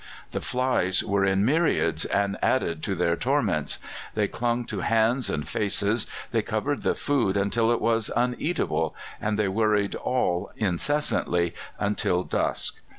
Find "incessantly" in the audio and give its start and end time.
10.57-11.53